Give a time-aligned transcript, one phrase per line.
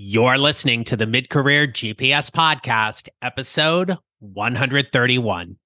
[0.00, 5.56] You're listening to the Mid Career GPS Podcast, episode 131.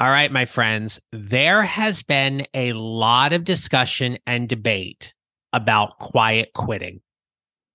[0.00, 5.14] All right, my friends, there has been a lot of discussion and debate
[5.52, 7.00] about quiet quitting.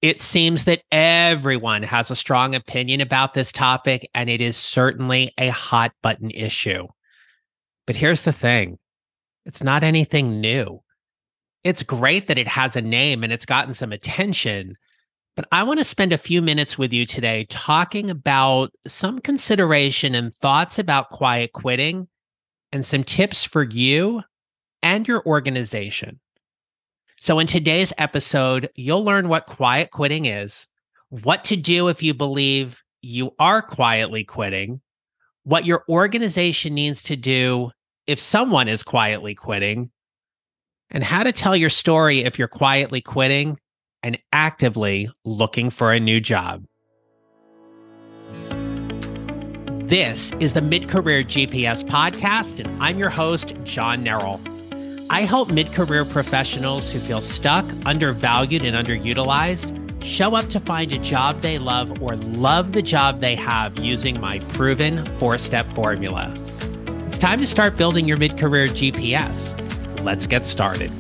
[0.02, 5.32] It seems that everyone has a strong opinion about this topic, and it is certainly
[5.38, 6.88] a hot button issue.
[7.88, 8.80] But here's the thing
[9.46, 10.82] it's not anything new
[11.66, 14.78] it's great that it has a name and it's gotten some attention.
[15.36, 20.14] But I want to spend a few minutes with you today talking about some consideration
[20.14, 22.08] and thoughts about quiet quitting
[22.72, 24.22] and some tips for you
[24.84, 26.20] and your organization.
[27.18, 30.68] So, in today's episode, you'll learn what quiet quitting is,
[31.10, 34.82] what to do if you believe you are quietly quitting,
[35.44, 37.72] what your organization needs to do
[38.06, 39.90] if someone is quietly quitting,
[40.92, 43.58] and how to tell your story if you're quietly quitting
[44.04, 46.66] and actively looking for a new job.
[49.88, 54.40] This is the Mid Career GPS podcast, and I'm your host, John Neral.
[55.10, 60.92] I help mid career professionals who feel stuck, undervalued, and underutilized show up to find
[60.92, 65.66] a job they love or love the job they have using my proven four step
[65.74, 66.34] formula.
[67.08, 69.65] It's time to start building your mid career GPS
[70.06, 70.92] let's get started.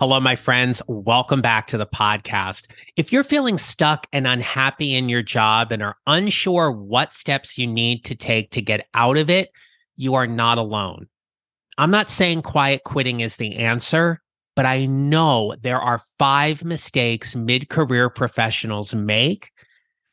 [0.00, 0.82] Hello, my friends.
[0.88, 2.66] Welcome back to the podcast.
[2.96, 7.68] If you're feeling stuck and unhappy in your job and are unsure what steps you
[7.68, 9.50] need to take to get out of it,
[9.96, 11.06] you are not alone.
[11.78, 14.20] I'm not saying quiet quitting is the answer,
[14.56, 19.52] but I know there are five mistakes mid career professionals make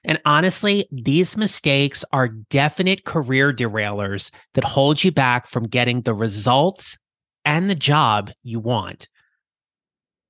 [0.03, 6.13] and honestly, these mistakes are definite career derailers that hold you back from getting the
[6.13, 6.97] results
[7.45, 9.07] and the job you want.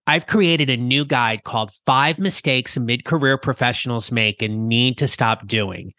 [0.08, 5.08] I've created a new guide called Five Mistakes Mid Career Professionals Make and Need to
[5.08, 5.94] Stop Doing.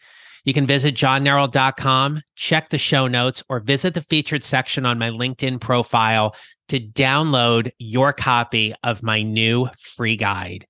[0.45, 5.09] You can visit johnneral.com, check the show notes, or visit the featured section on my
[5.09, 6.35] LinkedIn profile
[6.67, 10.67] to download your copy of my new free guide.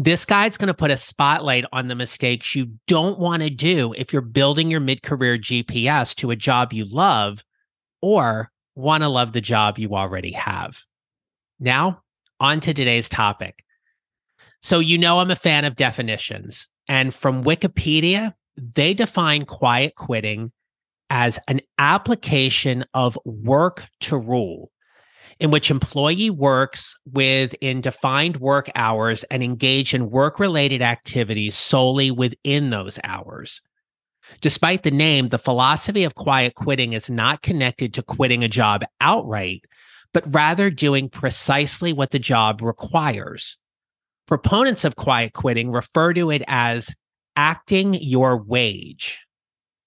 [0.00, 3.92] This guide's going to put a spotlight on the mistakes you don't want to do
[3.94, 7.42] if you're building your mid career GPS to a job you love
[8.00, 10.84] or want to love the job you already have.
[11.58, 12.02] Now,
[12.38, 13.64] on to today's topic.
[14.62, 16.68] So, you know, I'm a fan of definitions.
[16.86, 20.52] And from Wikipedia, they define quiet quitting
[21.10, 24.70] as an application of work to rule
[25.40, 32.10] in which employee works within defined work hours and engage in work related activities solely
[32.10, 33.62] within those hours.
[34.40, 38.84] Despite the name, the philosophy of quiet quitting is not connected to quitting a job
[39.00, 39.64] outright,
[40.12, 43.56] but rather doing precisely what the job requires.
[44.26, 46.90] Proponents of quiet quitting refer to it as
[47.36, 49.18] acting your wage.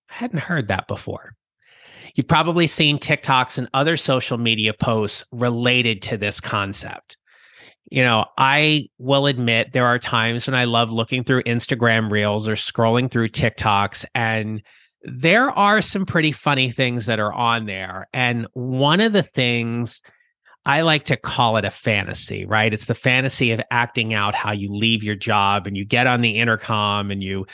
[0.09, 1.35] I hadn't heard that before.
[2.15, 7.17] You've probably seen TikToks and other social media posts related to this concept.
[7.89, 12.47] You know, I will admit there are times when I love looking through Instagram reels
[12.47, 14.61] or scrolling through TikToks, and
[15.03, 18.07] there are some pretty funny things that are on there.
[18.13, 20.01] And one of the things
[20.65, 22.73] I like to call it a fantasy, right?
[22.73, 26.21] It's the fantasy of acting out how you leave your job and you get on
[26.21, 27.47] the intercom and you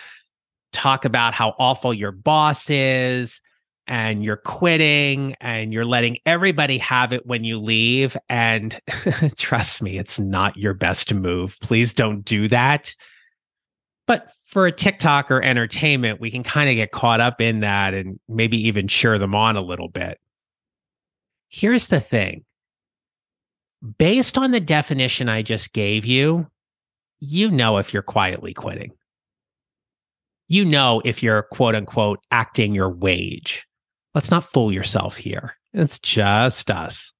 [0.73, 3.41] talk about how awful your boss is
[3.87, 8.17] and you're quitting and you're letting everybody have it when you leave.
[8.29, 8.79] And
[9.37, 11.57] trust me, it's not your best move.
[11.61, 12.93] Please don't do that.
[14.07, 17.93] But for a TikTok or entertainment, we can kind of get caught up in that
[17.93, 20.19] and maybe even cheer them on a little bit.
[21.49, 22.45] Here's the thing
[23.97, 26.47] based on the definition I just gave you,
[27.19, 28.91] you know if you're quietly quitting.
[30.47, 33.66] You know if you're quote unquote acting your wage.
[34.17, 35.53] Let's not fool yourself here.
[35.75, 37.13] It's just us.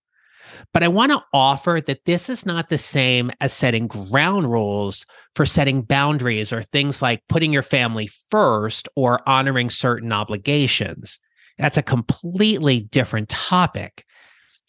[0.73, 5.05] But I want to offer that this is not the same as setting ground rules
[5.35, 11.19] for setting boundaries or things like putting your family first or honoring certain obligations.
[11.59, 14.03] That's a completely different topic.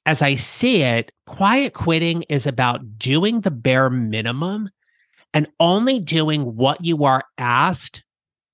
[0.04, 4.68] As I see it, quiet quitting is about doing the bare minimum
[5.32, 8.04] and only doing what you are asked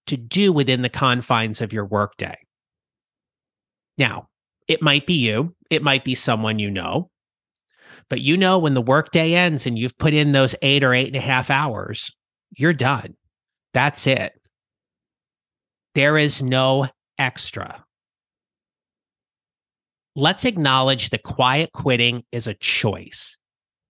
[0.06, 2.36] to do within the confines of your workday.
[3.98, 4.28] Now,
[4.68, 7.10] it might be you, it might be someone you know,
[8.08, 11.08] but you know when the workday ends and you've put in those eight or eight
[11.08, 12.12] and a half hours,
[12.56, 13.14] you're done.
[13.72, 14.32] That's it.
[15.94, 16.88] There is no
[17.18, 17.84] extra.
[20.16, 23.36] let's acknowledge that quiet quitting is a choice.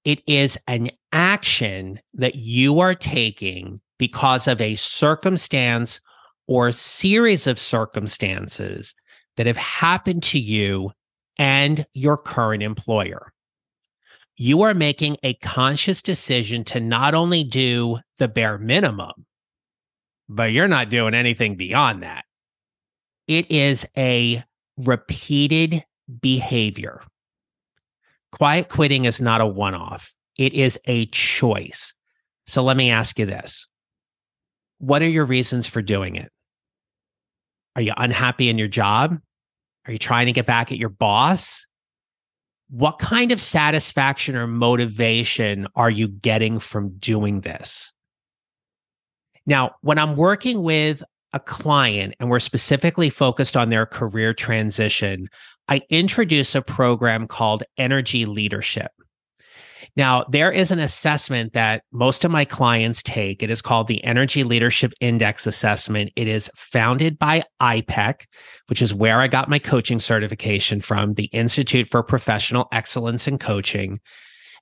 [0.04, 6.00] It is an action that you are taking because of a circumstance
[6.46, 8.94] or a series of circumstances
[9.36, 10.92] that have happened to you
[11.38, 13.32] and your current employer.
[14.36, 19.26] You are making a conscious decision to not only do the bare minimum,
[20.28, 22.24] but you're not doing anything beyond that.
[23.28, 24.42] It is a
[24.76, 25.84] repeated
[26.20, 27.02] behavior.
[28.32, 31.94] Quiet quitting is not a one off, it is a choice.
[32.46, 33.68] So let me ask you this
[34.78, 36.30] What are your reasons for doing it?
[37.76, 39.18] Are you unhappy in your job?
[39.86, 41.66] Are you trying to get back at your boss?
[42.70, 47.92] What kind of satisfaction or motivation are you getting from doing this?
[49.46, 51.02] Now, when I'm working with
[51.34, 55.28] a client and we're specifically focused on their career transition,
[55.68, 58.90] I introduce a program called Energy Leadership.
[59.96, 63.42] Now, there is an assessment that most of my clients take.
[63.42, 66.10] It is called the Energy Leadership Index Assessment.
[66.16, 68.24] It is founded by IPEC,
[68.66, 73.38] which is where I got my coaching certification from, the Institute for Professional Excellence in
[73.38, 74.00] Coaching.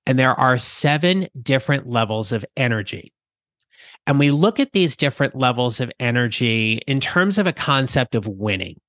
[0.05, 3.14] And there are seven different levels of energy.
[4.06, 8.26] And we look at these different levels of energy in terms of a concept of
[8.26, 8.81] winning.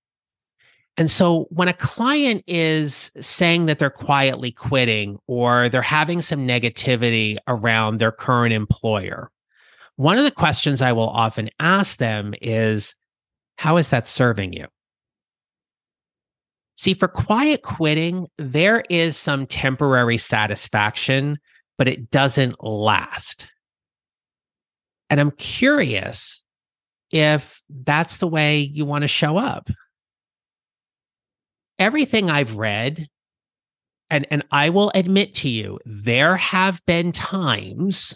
[0.95, 6.47] And so when a client is saying that they're quietly quitting or they're having some
[6.47, 9.31] negativity around their current employer,
[9.95, 12.95] one of the questions I will often ask them is,
[13.57, 14.67] how is that serving you?
[16.77, 21.39] See, for quiet quitting, there is some temporary satisfaction,
[21.77, 23.47] but it doesn't last.
[25.09, 26.43] And I'm curious
[27.11, 29.69] if that's the way you want to show up.
[31.79, 33.07] Everything I've read,
[34.09, 38.15] and, and I will admit to you, there have been times,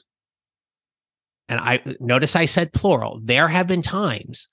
[1.50, 4.48] and I notice I said plural, there have been times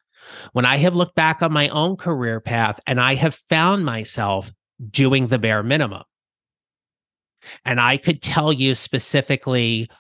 [0.52, 4.52] when I have looked back on my own career path and I have found myself
[4.90, 6.02] doing the bare minimum.
[7.64, 9.90] And I could tell you specifically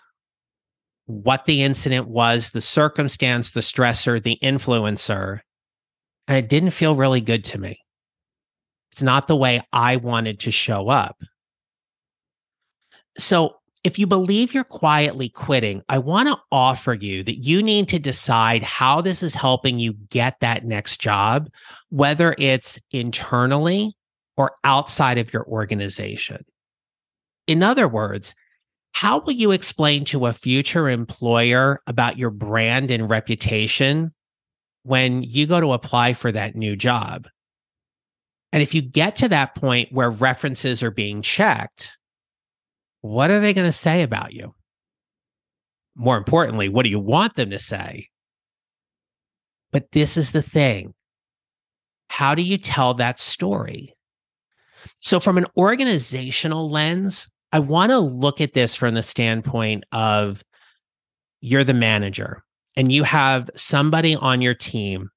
[1.06, 5.40] what the incident was, the circumstance, the stressor, the influencer.
[6.26, 7.83] And it didn't feel really good to me.
[8.94, 11.20] It's not the way I wanted to show up.
[13.18, 17.88] So, if you believe you're quietly quitting, I want to offer you that you need
[17.88, 21.50] to decide how this is helping you get that next job,
[21.88, 23.96] whether it's internally
[24.36, 26.44] or outside of your organization.
[27.48, 28.32] In other words,
[28.92, 34.14] how will you explain to a future employer about your brand and reputation
[34.84, 37.26] when you go to apply for that new job?
[38.54, 41.90] And if you get to that point where references are being checked,
[43.00, 44.54] what are they going to say about you?
[45.96, 48.10] More importantly, what do you want them to say?
[49.72, 50.94] But this is the thing.
[52.06, 53.92] How do you tell that story?
[55.00, 60.44] So, from an organizational lens, I want to look at this from the standpoint of
[61.40, 62.44] you're the manager
[62.76, 65.10] and you have somebody on your team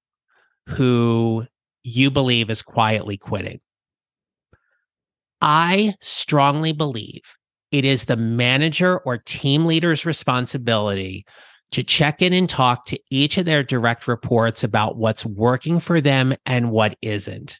[0.70, 1.46] who
[1.88, 3.60] you believe is quietly quitting.
[5.42, 7.22] I strongly believe
[7.72, 11.26] it is the manager or team leader's responsibility
[11.72, 16.00] to check in and talk to each of their direct reports about what's working for
[16.00, 17.60] them and what isn't.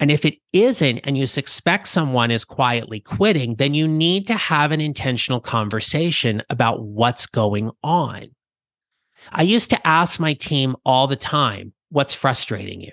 [0.00, 4.34] And if it isn't, and you suspect someone is quietly quitting, then you need to
[4.34, 8.28] have an intentional conversation about what's going on.
[9.32, 12.92] I used to ask my team all the time, what's frustrating you?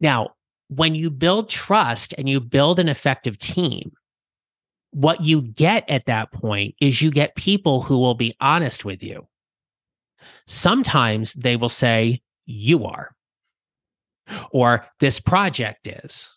[0.00, 0.30] Now,
[0.68, 3.92] when you build trust and you build an effective team,
[4.90, 9.02] what you get at that point is you get people who will be honest with
[9.02, 9.26] you.
[10.46, 13.16] Sometimes they will say, You are
[14.50, 16.30] or this project is,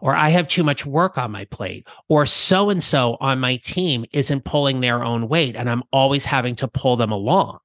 [0.00, 3.56] or I have too much work on my plate, or so and so on my
[3.56, 7.58] team isn't pulling their own weight and I'm always having to pull them along.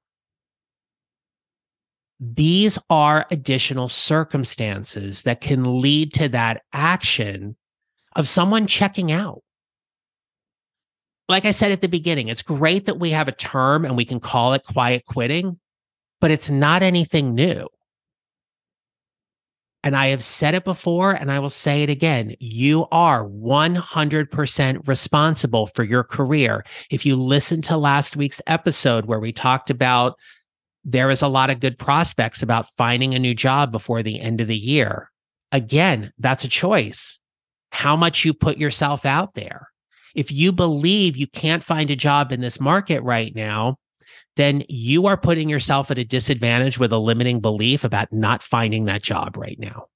[2.20, 7.56] These are additional circumstances that can lead to that action
[8.16, 9.42] of someone checking out.
[11.28, 14.04] Like I said at the beginning, it's great that we have a term and we
[14.04, 15.60] can call it quiet quitting,
[16.20, 17.68] but it's not anything new.
[19.84, 22.34] And I have said it before and I will say it again.
[22.40, 26.64] You are 100% responsible for your career.
[26.90, 30.18] If you listen to last week's episode where we talked about
[30.90, 34.40] there is a lot of good prospects about finding a new job before the end
[34.40, 35.10] of the year.
[35.52, 37.20] Again, that's a choice.
[37.70, 39.68] How much you put yourself out there.
[40.14, 43.76] If you believe you can't find a job in this market right now,
[44.36, 48.86] then you are putting yourself at a disadvantage with a limiting belief about not finding
[48.86, 49.86] that job right now.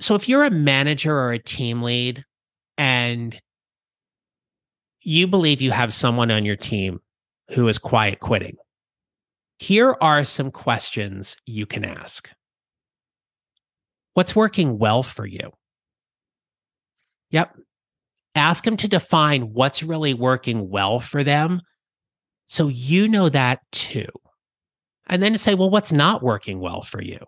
[0.00, 2.24] So if you're a manager or a team lead
[2.76, 3.40] and
[5.02, 7.00] you believe you have someone on your team
[7.52, 8.56] who is quiet quitting,
[9.58, 12.30] here are some questions you can ask.
[14.14, 15.52] What's working well for you?
[17.30, 17.56] Yep.
[18.34, 21.62] Ask them to define what's really working well for them
[22.46, 24.08] so you know that too.
[25.06, 27.18] And then to say, well, what's not working well for you?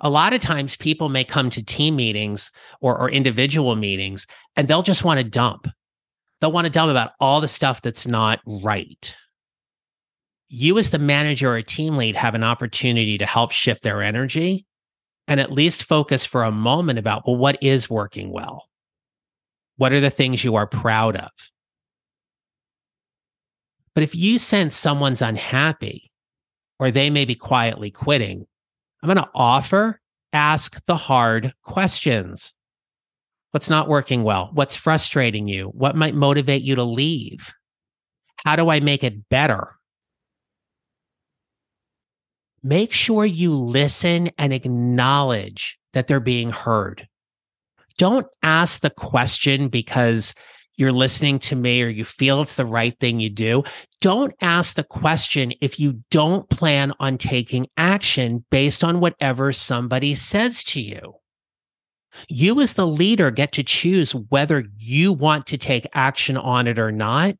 [0.00, 4.68] A lot of times people may come to team meetings or, or individual meetings and
[4.68, 5.66] they'll just want to dump.
[6.40, 9.14] They'll want to dump about all the stuff that's not right.
[10.48, 14.66] You as the manager or team lead have an opportunity to help shift their energy
[15.26, 18.68] and at least focus for a moment about well what is working well?
[19.76, 21.30] What are the things you are proud of?
[23.94, 26.10] But if you sense someone's unhappy
[26.78, 28.46] or they may be quietly quitting
[29.02, 30.00] i'm going to offer
[30.32, 32.52] ask the hard questions
[33.56, 37.54] what's not working well what's frustrating you what might motivate you to leave
[38.44, 39.76] how do i make it better
[42.62, 47.08] make sure you listen and acknowledge that they're being heard.
[47.96, 50.34] Don't ask the question because
[50.76, 53.62] you're listening to me or you feel it's the right thing you do.
[54.02, 60.14] Don't ask the question if you don't plan on taking action based on whatever somebody
[60.14, 61.14] says to you.
[62.28, 66.78] You, as the leader, get to choose whether you want to take action on it
[66.78, 67.36] or not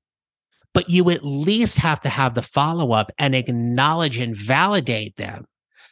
[0.76, 5.46] but you at least have to have the follow up and acknowledge and validate them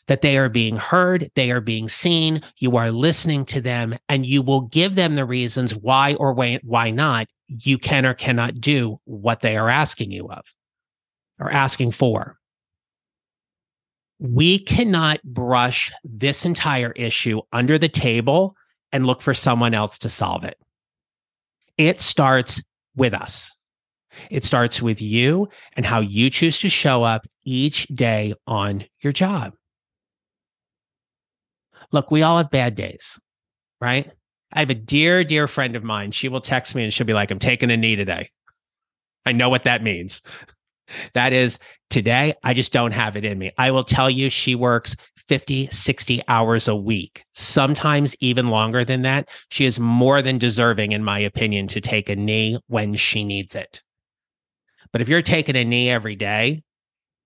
[0.08, 4.26] that they are being heard, they are being seen, you are listening to them, and
[4.26, 9.00] you will give them the reasons why or why not you can or cannot do
[9.04, 10.44] what they are asking you of
[11.40, 12.36] or asking for.
[14.18, 18.54] We cannot brush this entire issue under the table
[18.94, 20.56] and look for someone else to solve it.
[21.76, 22.62] It starts
[22.94, 23.50] with us.
[24.30, 29.12] It starts with you and how you choose to show up each day on your
[29.12, 29.54] job.
[31.90, 33.18] Look, we all have bad days,
[33.80, 34.12] right?
[34.52, 36.12] I have a dear, dear friend of mine.
[36.12, 38.30] She will text me and she'll be like, I'm taking a knee today.
[39.26, 40.22] I know what that means.
[41.14, 41.58] That is
[41.90, 43.52] today, I just don't have it in me.
[43.58, 44.96] I will tell you, she works
[45.28, 49.28] 50, 60 hours a week, sometimes even longer than that.
[49.50, 53.54] She is more than deserving, in my opinion, to take a knee when she needs
[53.54, 53.82] it.
[54.92, 56.62] But if you're taking a knee every day,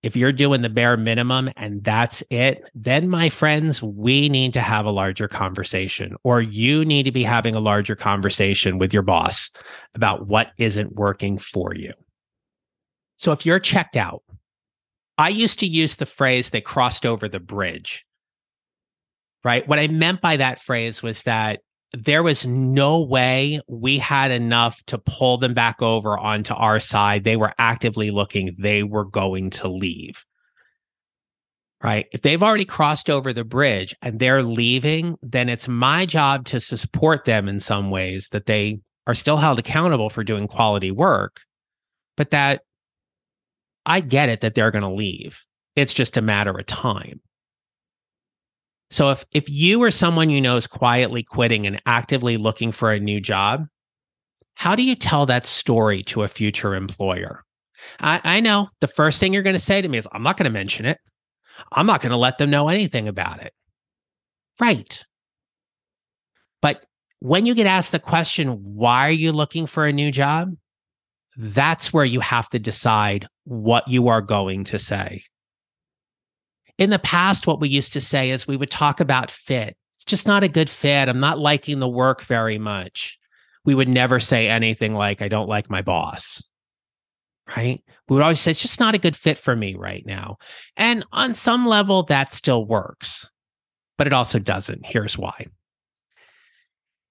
[0.01, 4.61] if you're doing the bare minimum and that's it, then my friends, we need to
[4.61, 9.03] have a larger conversation, or you need to be having a larger conversation with your
[9.03, 9.51] boss
[9.93, 11.91] about what isn't working for you.
[13.19, 14.23] So if you're checked out,
[15.17, 18.05] I used to use the phrase they crossed over the bridge.
[19.43, 19.67] Right.
[19.67, 21.59] What I meant by that phrase was that
[21.91, 27.25] there was no way we had enough to pull them back over onto our side.
[27.25, 30.23] They were actively looking, they were going to leave.
[31.83, 32.07] Right.
[32.13, 36.61] If they've already crossed over the bridge and they're leaving, then it's my job to
[36.61, 41.41] support them in some ways that they are still held accountable for doing quality work,
[42.15, 42.61] but that
[43.85, 45.45] I get it that they're going to leave.
[45.75, 47.21] It's just a matter of time.
[48.91, 52.91] So if if you or someone you know is quietly quitting and actively looking for
[52.91, 53.67] a new job,
[54.55, 57.43] how do you tell that story to a future employer?
[57.99, 60.37] I, I know the first thing you're going to say to me is, I'm not
[60.37, 60.97] going to mention it.
[61.71, 63.53] I'm not going to let them know anything about it.
[64.59, 65.05] Right.
[66.61, 66.83] But
[67.19, 70.51] when you get asked the question, why are you looking for a new job?
[71.37, 75.23] That's where you have to decide what you are going to say
[76.79, 79.75] in the past, what we used to say is we would talk about fit.
[79.97, 81.09] It's just not a good fit.
[81.09, 83.19] I'm not liking the work very much.
[83.65, 86.41] We would never say anything like, I don't like my boss.
[87.55, 87.83] Right.
[88.07, 90.37] We would always say, it's just not a good fit for me right now.
[90.77, 93.27] And on some level, that still works,
[93.97, 94.85] but it also doesn't.
[94.85, 95.47] Here's why.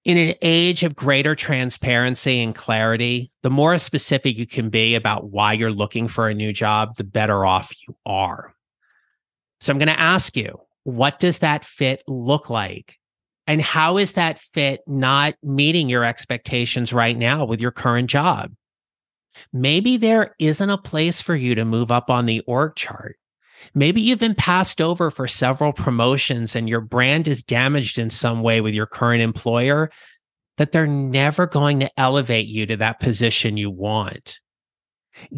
[0.05, 5.29] In an age of greater transparency and clarity, the more specific you can be about
[5.31, 8.53] why you're looking for a new job, the better off you are.
[9.59, 12.97] So I'm going to ask you, what does that fit look like?
[13.45, 18.53] And how is that fit not meeting your expectations right now with your current job?
[19.51, 23.18] Maybe there isn't a place for you to move up on the org chart.
[23.73, 28.41] Maybe you've been passed over for several promotions and your brand is damaged in some
[28.41, 29.91] way with your current employer
[30.57, 34.39] that they're never going to elevate you to that position you want.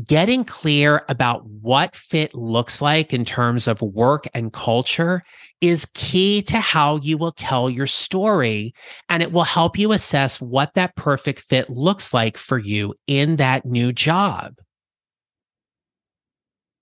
[0.05, 5.23] Getting clear about what fit looks like in terms of work and culture
[5.59, 8.73] is key to how you will tell your story.
[9.09, 13.37] And it will help you assess what that perfect fit looks like for you in
[13.37, 14.55] that new job.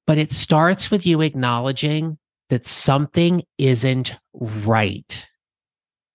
[0.10, 2.18] But it starts with you acknowledging
[2.50, 5.28] that something isn't right.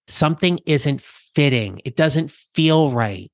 [0.08, 1.80] Something isn't fitting.
[1.84, 3.30] It doesn't feel right.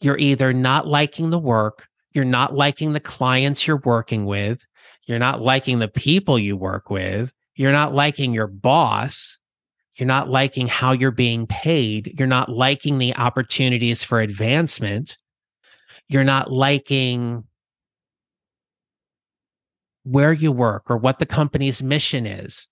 [0.00, 4.66] You're either not liking the work, you're not liking the clients you're working with,
[5.06, 9.38] you're not liking the people you work with, you're not liking your boss,
[9.94, 15.16] you're not liking how you're being paid, you're not liking the opportunities for advancement,
[16.08, 17.44] you're not liking
[20.04, 22.66] where you work or what the company's mission is.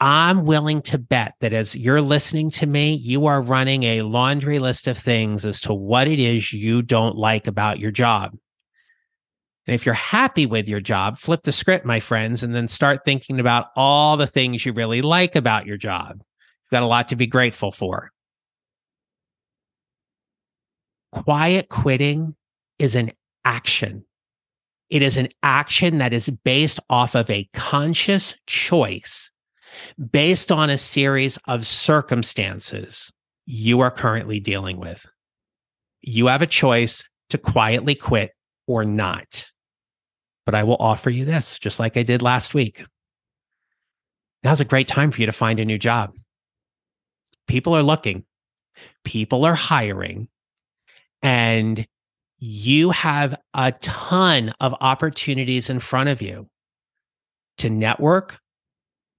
[0.00, 4.58] I'm willing to bet that as you're listening to me, you are running a laundry
[4.58, 8.32] list of things as to what it is you don't like about your job.
[9.66, 13.04] And if you're happy with your job, flip the script, my friends, and then start
[13.04, 16.12] thinking about all the things you really like about your job.
[16.16, 18.10] You've got a lot to be grateful for.
[21.12, 22.36] Quiet quitting
[22.78, 23.12] is an
[23.44, 24.06] action.
[24.90, 29.30] It is an action that is based off of a conscious choice
[30.10, 33.12] based on a series of circumstances
[33.46, 35.06] you are currently dealing with.
[36.02, 38.32] You have a choice to quietly quit
[38.66, 39.46] or not.
[40.46, 42.84] But I will offer you this, just like I did last week.
[44.42, 46.14] Now's a great time for you to find a new job.
[47.46, 48.24] People are looking,
[49.04, 50.28] people are hiring,
[51.22, 51.86] and
[52.40, 56.48] you have a ton of opportunities in front of you
[57.58, 58.38] to network,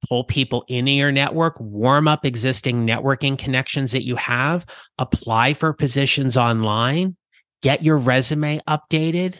[0.09, 4.65] pull people into your network, warm up existing networking connections that you have,
[4.97, 7.15] apply for positions online,
[7.61, 9.35] get your resume updated,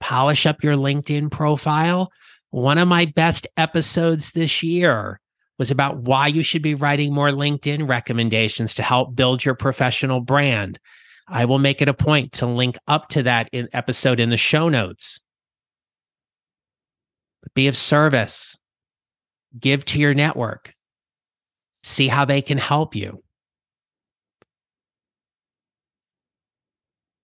[0.00, 2.10] polish up your LinkedIn profile.
[2.50, 5.20] One of my best episodes this year
[5.56, 10.20] was about why you should be writing more LinkedIn recommendations to help build your professional
[10.20, 10.80] brand.
[11.26, 14.36] I will make it a point to link up to that in episode in the
[14.36, 15.20] show notes.
[17.54, 18.56] Be of service.
[19.58, 20.74] Give to your network.
[21.82, 23.22] See how they can help you.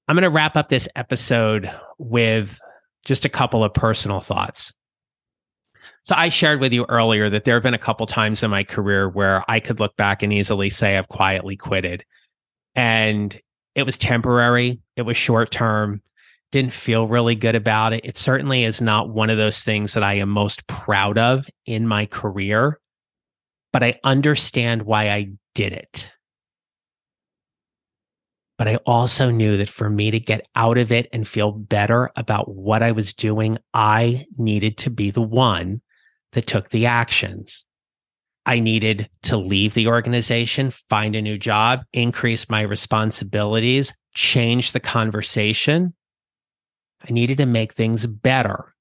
[0.07, 2.59] I'm going to wrap up this episode with
[3.05, 4.73] just a couple of personal thoughts.
[6.03, 8.65] So I shared with you earlier that there have been a couple times in my
[8.65, 12.05] career where I could look back and easily say I've quietly quitted.
[12.75, 13.39] And
[13.75, 16.03] it was temporary, it was short term,
[16.51, 18.05] didn't feel really good about it.
[18.05, 21.87] It certainly is not one of those things that I am most proud of in
[21.87, 22.81] my career,
[23.73, 26.11] but I understand why I did it.
[28.59, 32.11] But I also knew that for me to get out of it and feel better
[32.17, 35.81] about what I was doing, I needed to be the one
[36.33, 37.65] that took the actions.
[38.47, 44.81] I needed to leave the organization, find a new job, increase my responsibilities, change the
[44.81, 45.95] conversation.
[47.09, 48.75] I needed to make things better.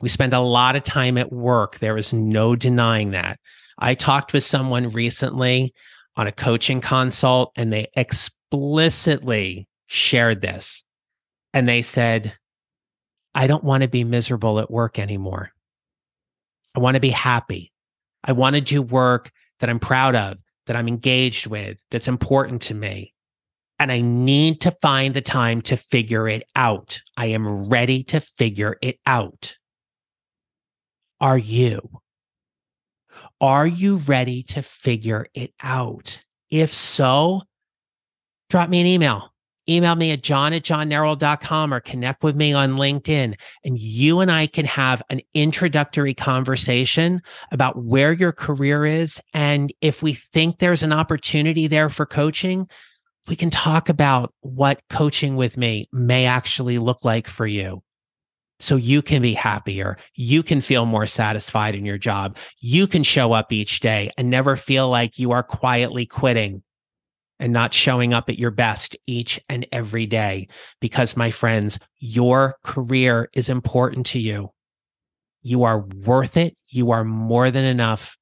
[0.00, 1.78] We spend a lot of time at work.
[1.78, 3.38] There is no denying that.
[3.78, 5.72] I talked with someone recently
[6.16, 10.82] on a coaching consult and they explicitly shared this.
[11.54, 12.34] And they said,
[13.34, 15.50] I don't want to be miserable at work anymore.
[16.74, 17.71] I want to be happy.
[18.24, 19.30] I want to do work
[19.60, 23.14] that I'm proud of, that I'm engaged with, that's important to me.
[23.78, 27.00] And I need to find the time to figure it out.
[27.16, 29.56] I am ready to figure it out.
[31.20, 32.00] Are you?
[33.40, 36.20] Are you ready to figure it out?
[36.48, 37.42] If so,
[38.50, 39.31] drop me an email
[39.72, 43.34] email me at john at johnneral.com or connect with me on LinkedIn.
[43.64, 49.20] And you and I can have an introductory conversation about where your career is.
[49.34, 52.68] And if we think there's an opportunity there for coaching,
[53.28, 57.82] we can talk about what coaching with me may actually look like for you.
[58.58, 59.96] So you can be happier.
[60.14, 62.38] You can feel more satisfied in your job.
[62.60, 66.62] You can show up each day and never feel like you are quietly quitting
[67.42, 70.46] and not showing up at your best each and every day.
[70.80, 74.50] Because, my friends, your career is important to you.
[75.42, 76.56] You are worth it.
[76.68, 78.16] You are more than enough.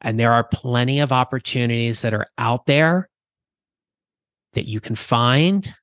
[0.00, 3.08] And there are plenty of opportunities that are out there
[4.52, 5.74] that you can find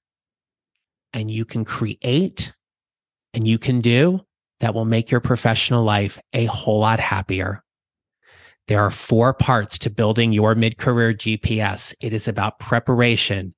[1.12, 2.54] and you can create
[3.34, 4.22] and you can do.
[4.60, 7.64] that will make your professional life a whole lot happier.
[8.70, 11.96] There are four parts to building your mid career GPS.
[12.00, 13.56] It is about preparation,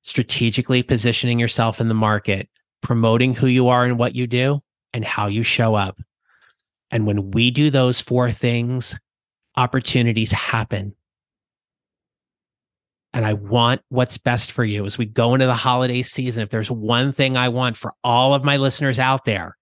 [0.00, 2.48] strategically positioning yourself in the market,
[2.80, 4.62] promoting who you are and what you do,
[4.94, 6.00] and how you show up.
[6.90, 8.98] And when we do those four things,
[9.54, 10.96] opportunities happen.
[13.12, 16.42] And I want what's best for you as we go into the holiday season.
[16.42, 19.58] If there's one thing I want for all of my listeners out there,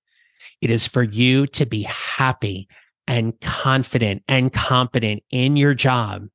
[0.61, 2.69] it is for you to be happy
[3.07, 6.29] and confident and competent in your job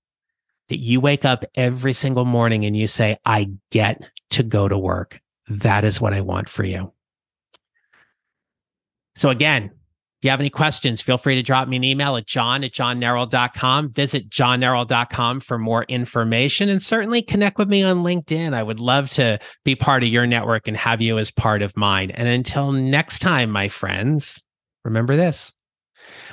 [0.69, 4.01] that you wake up every single morning and you say, I get
[4.31, 5.21] to go to work.
[5.47, 6.91] That is what I want for you.
[9.15, 9.71] So again,
[10.19, 12.71] if you have any questions, feel free to drop me an email at john at
[12.71, 13.91] johnneral.com.
[13.91, 18.55] Visit johnneral.com for more information and certainly connect with me on LinkedIn.
[18.55, 21.77] I would love to be part of your network and have you as part of
[21.77, 22.09] mine.
[22.11, 24.41] And until next time, my friends,
[24.83, 25.53] remember this.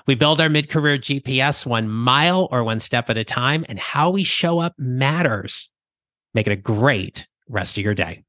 [0.07, 3.79] We build our mid career GPS one mile or one step at a time, and
[3.79, 5.71] how we show up matters.
[6.35, 8.25] Make it a great rest of your day.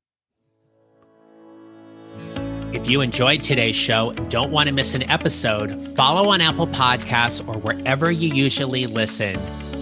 [2.75, 6.67] If you enjoyed today's show and don't want to miss an episode, follow on Apple
[6.67, 9.37] Podcasts or wherever you usually listen.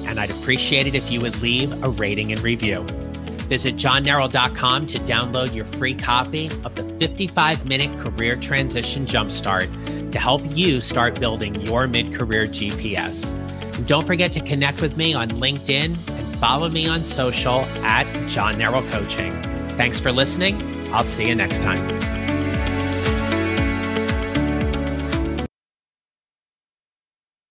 [0.05, 2.85] And I'd appreciate it if you would leave a rating and review.
[3.49, 9.67] Visit johnneral.com to download your free copy of the 55 minute career transition jumpstart
[10.13, 13.31] to help you start building your mid career GPS.
[13.75, 18.05] And don't forget to connect with me on LinkedIn and follow me on social at
[18.29, 19.41] John Neral Coaching.
[19.71, 20.61] Thanks for listening.
[20.93, 22.32] I'll see you next time.